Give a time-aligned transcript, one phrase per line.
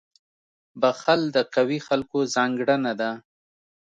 [0.81, 3.11] •بخښل د قوي خلکو ځانګړنه ده.